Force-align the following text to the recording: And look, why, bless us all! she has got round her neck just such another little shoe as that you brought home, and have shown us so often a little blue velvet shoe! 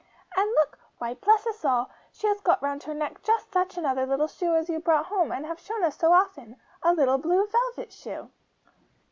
And 0.35 0.49
look, 0.59 0.79
why, 0.97 1.13
bless 1.13 1.45
us 1.45 1.63
all! 1.63 1.91
she 2.11 2.25
has 2.25 2.41
got 2.41 2.59
round 2.63 2.81
her 2.81 2.93
neck 2.95 3.21
just 3.21 3.51
such 3.53 3.77
another 3.77 4.07
little 4.07 4.25
shoe 4.27 4.55
as 4.55 4.65
that 4.65 4.73
you 4.73 4.79
brought 4.79 5.05
home, 5.05 5.31
and 5.31 5.45
have 5.45 5.59
shown 5.59 5.83
us 5.83 5.95
so 5.99 6.11
often 6.11 6.59
a 6.81 6.91
little 6.91 7.19
blue 7.19 7.45
velvet 7.47 7.93
shoe! 7.93 8.31